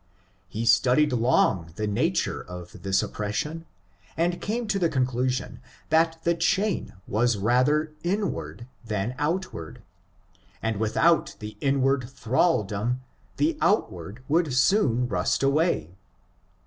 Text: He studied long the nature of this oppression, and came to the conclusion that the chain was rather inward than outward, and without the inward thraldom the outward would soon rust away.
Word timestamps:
He 0.47 0.65
studied 0.65 1.13
long 1.13 1.73
the 1.75 1.85
nature 1.85 2.41
of 2.41 2.81
this 2.81 3.03
oppression, 3.03 3.67
and 4.17 4.41
came 4.41 4.65
to 4.65 4.79
the 4.79 4.89
conclusion 4.89 5.61
that 5.89 6.17
the 6.23 6.33
chain 6.33 6.93
was 7.05 7.37
rather 7.37 7.91
inward 8.01 8.65
than 8.83 9.13
outward, 9.19 9.83
and 10.59 10.77
without 10.77 11.35
the 11.37 11.55
inward 11.61 12.09
thraldom 12.09 13.01
the 13.37 13.59
outward 13.61 14.23
would 14.27 14.51
soon 14.55 15.07
rust 15.07 15.43
away. 15.43 15.93